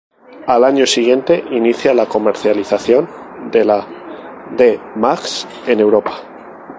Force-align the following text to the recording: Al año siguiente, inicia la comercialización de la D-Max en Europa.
Al 0.47 0.63
año 0.63 0.87
siguiente, 0.87 1.43
inicia 1.51 1.93
la 1.93 2.07
comercialización 2.07 3.07
de 3.51 3.63
la 3.65 3.87
D-Max 4.49 5.47
en 5.67 5.79
Europa. 5.79 6.23